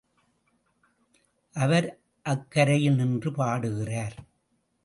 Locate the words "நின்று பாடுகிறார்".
2.95-4.17